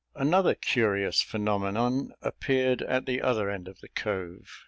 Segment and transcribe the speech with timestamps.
[0.15, 4.59] Another curious phenomenon appeared at the other end of the cove.